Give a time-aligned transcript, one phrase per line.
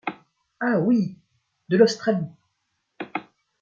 [0.59, 0.79] Ah!
[0.79, 1.19] oui!
[1.69, 2.31] de l’Australie!